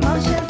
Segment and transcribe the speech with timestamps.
[0.00, 0.49] 冒险